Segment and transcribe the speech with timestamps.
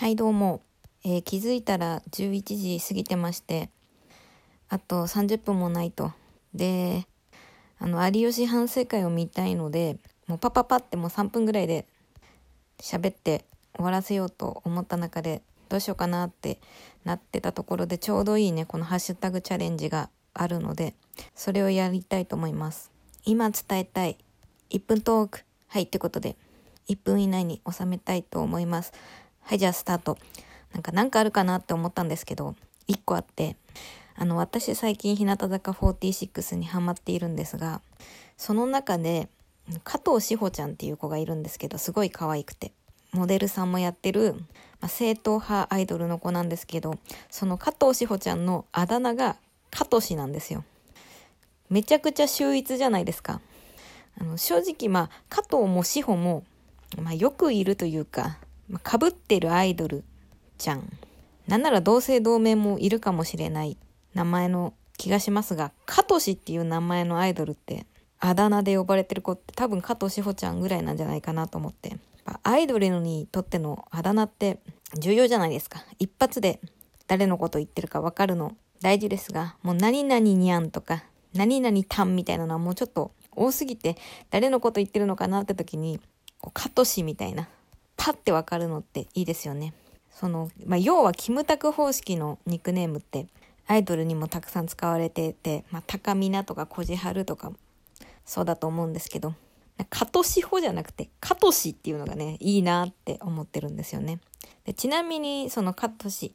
[0.00, 0.62] はいどうも、
[1.04, 3.68] えー気づいたら11時過ぎてまして
[4.70, 6.12] あと30分もないと。
[6.54, 7.06] で
[7.78, 11.84] あの有吉反省会を見たいのでもうパパパってもう3分ぐらいで
[12.78, 13.44] 喋って
[13.74, 16.60] 終わらせようと思った中でどうしようかなって
[17.04, 20.94] なってたところでちょうどいいねこのハッシュタグチャレンジがあるので
[21.34, 22.90] それをやりたいと思います。
[23.26, 24.16] 今伝えたい。
[24.70, 25.40] 1分トーク。
[25.68, 26.36] はいってことで
[26.88, 28.94] 1分以内に収めたいと思います。
[29.50, 30.16] はいじゃあスタート。
[30.72, 32.54] なんかなんかあるかなって思ったんですけど
[32.86, 33.56] 1個あって
[34.14, 37.80] あの私最近日向坂46にハマっているんですが
[38.36, 39.28] その中で
[39.82, 42.70] 加藤志保ちゃんっていう子がいるんですけどすごい可愛くて
[43.10, 44.34] モデルさんもやってる、
[44.80, 46.94] まあ、正統派アイドルの子なんですけど
[47.28, 49.34] その加藤志保ちゃんのあだ名が
[49.72, 50.62] 加藤氏なんですよ。
[51.70, 53.40] めちゃくちゃ秀逸じゃないですか。
[54.20, 56.44] あの正直まあ加藤も志保も、
[57.02, 58.38] まあ、よくいるというか
[58.78, 60.04] かぶ、ってるアイドル
[60.58, 60.88] ちゃん。
[61.48, 63.76] なんなら同姓同名もいるかもしれない。
[64.14, 67.86] 名前の気がしますが加藤氏っていう名前のアイドルって
[68.18, 71.96] あだ名で呼ばれてる子って多分加藤志保ちゃんぐらいなんじゃないかなと思って。
[72.42, 74.60] アイドルにとってのあだ名って
[74.98, 75.84] 重要じゃないですか。
[75.98, 76.60] 一発で
[77.06, 83.96] 誰のこと言ってるか分かるの大事ですがもう何々にゃんとか何々たんみたいなのはもうちょっと多すぎて
[84.30, 86.00] 誰のこと言ってるのかなって時に
[86.40, 87.48] こう加藤氏みたいな
[88.00, 89.74] パッて分かるのっていいですよね
[90.10, 93.26] その、まあ、要はキムタク方式のニックネームって
[93.66, 97.52] アイドルにもたくさん使われてて、まあ、高見なとかこじはるとか
[98.24, 99.34] そうだと思うんですけど、
[99.88, 104.20] 加藤志保じゃなくて、加藤氏っていうのがね、いいなって思ってるんですよね。
[104.64, 106.32] でちなみに、その加藤氏、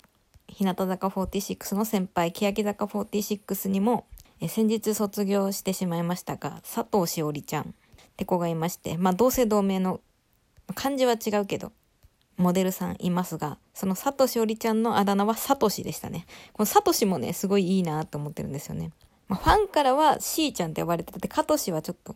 [0.48, 4.06] 日向坂46の先輩、欅坂46にも、
[4.42, 7.66] え先日卒業してしまいましたが、佐藤しおりちゃんっ
[8.18, 10.02] て子がいまして、まあ同姓同名の、
[10.74, 11.72] 漢字は違うけど、
[12.38, 16.26] モデルさんいますが、その佐藤しおりちゃんのあだ名はサトシでしたね。
[16.54, 18.92] このサトシもね、すごいいいなと思ってるんですよね。
[19.28, 22.16] まあ、ファンからはしーちゃんって呼ばれてて、加藤氏はちょっと、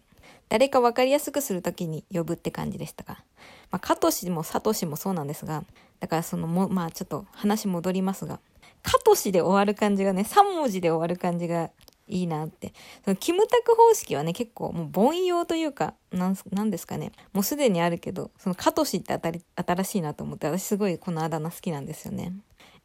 [0.50, 3.24] 誰か分かりやすくするときに呼ぶって感じでしたが、
[3.72, 5.64] まあ、加藤氏も佐藤氏もそうなんですが、
[6.00, 8.40] だからそのも、まあちょっと話戻りますが、
[8.84, 11.70] 加藤氏で終わる感じがね、3文字で終わる感じが
[12.10, 12.74] いいなって。
[13.06, 17.12] そのキムタク方式はね、結構もう凡庸というか、なんなんですかね。
[17.34, 22.34] もうすでにあるけど、その加藤氏ってあたり新しいなと思って、私すごいこのあだ名好きなんですよね。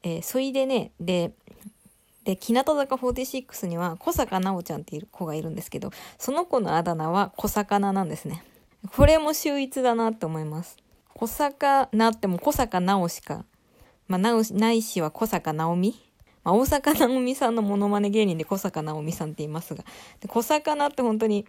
[0.03, 1.33] えー、そいでね、で、
[2.25, 8.43] で、日向坂46には小坂直ちゃんっていう子がいるんですけど、その子のあだ名は小魚なんですね。
[8.95, 10.77] これも秀逸だなって思います。
[11.15, 13.45] 小坂なっても小坂直しか、
[14.09, 15.95] まあ、直し、ないしは小坂直美
[16.45, 19.85] まあ、大阪直美さんのモノマネ芸人で小坂直美さんって言いますが、
[20.21, 21.47] で小魚って本当に、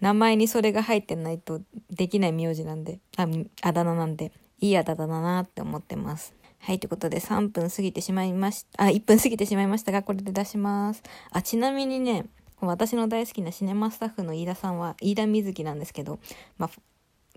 [0.00, 1.60] 名前にそれが入ってないと
[1.90, 3.26] できない名字なんで、あ、
[3.62, 6.34] あだ名なんで、いいあだ名だなって思ってます。
[6.58, 8.84] はい、ということで3分過ぎてしまいました。
[8.84, 11.02] あ、1分過ぎてしまいましたが、これで出します。
[11.30, 12.26] あ、ちなみにね、
[12.60, 16.18] 私の大好きなシネマスタッフの飯田さんは、飯田瑞希なんですけど、
[16.58, 16.70] まあ、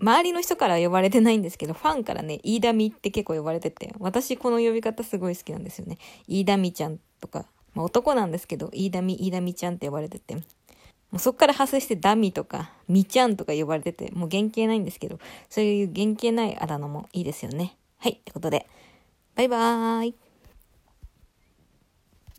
[0.00, 5.98] 周りの人から呼ばれてないんですけど、ファンからね、飯田美って結構呼ばれてて、私この呼び方すごい好きなんですよね。
[6.26, 10.40] 飯田美ちゃんとか、まあ、男なんですけど、飯田美、飯田美ちゃんって呼ばれてて、も
[11.14, 17.76] うそっから派生してダミとか、みちゃんとか呼ばれてて、もう原型ないんですけど、そういう原型ないあだ名もいいですよね。
[17.98, 18.66] はい、ってことで、
[19.36, 20.14] バイバーイ